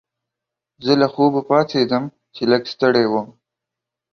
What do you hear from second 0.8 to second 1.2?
زه له